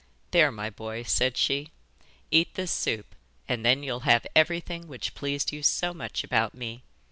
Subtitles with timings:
[0.31, 1.69] 'There, my boy,' said she,
[2.31, 3.13] 'eat this soup
[3.47, 6.81] and then you'll have everything which pleased you so much about me.